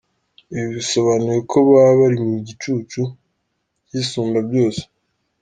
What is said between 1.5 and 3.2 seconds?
ko baba bari mu gicucu